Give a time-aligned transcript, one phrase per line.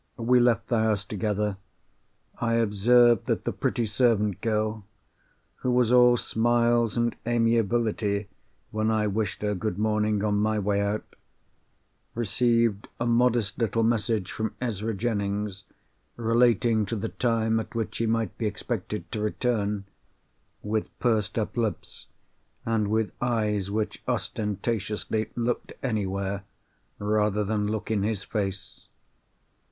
[0.17, 1.57] We left the house together.
[2.39, 8.27] I observed that the pretty servant girl—who was all smiles and amiability,
[8.71, 14.55] when I wished her good morning on my way out—received a modest little message from
[14.59, 15.65] Ezra Jennings,
[16.15, 19.85] relating to the time at which he might be expected to return,
[20.63, 22.07] with pursed up lips,
[22.65, 26.41] and with eyes which ostentatiously looked anywhere
[26.97, 28.87] rather than look in his face.